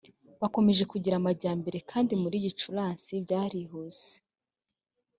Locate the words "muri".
2.21-2.35